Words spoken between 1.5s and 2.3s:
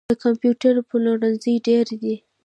ډیر دي